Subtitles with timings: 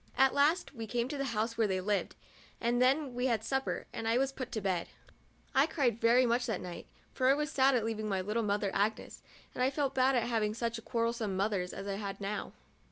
[0.17, 2.15] At last we came to the house where they lived,
[2.59, 4.87] and then we had supper, and I was put to bed.
[5.53, 8.71] I cried very much that night, for I was sad at leaving my little mother
[8.73, 9.21] Agnes,
[9.53, 12.51] and I felt bad at having such quar relsome mothers as I now had.